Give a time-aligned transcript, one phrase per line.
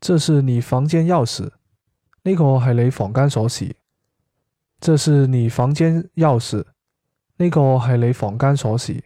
[0.00, 1.50] 这是你房间钥匙。
[2.22, 3.72] 呢个系你房间锁匙。
[4.80, 6.64] 这是你房间钥匙。
[7.36, 9.00] 呢个系你房间锁匙。